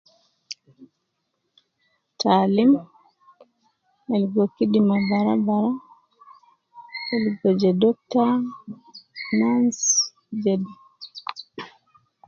Taalim 2.19 2.71
ligo 4.19 4.43
kidima 4.55 4.95
bara 5.07 5.33
bara, 5.47 5.71
ligo 7.23 7.49
je 7.59 7.71
doctor, 7.83 8.29
nurse, 9.39 9.89
je 10.43 10.53